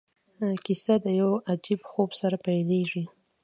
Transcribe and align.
کیسه 0.65 0.93
د 1.03 1.05
یو 1.21 1.31
عجیب 1.51 1.79
خوب 1.89 2.09
سره 2.19 2.35
پیلیږي. 2.45 3.03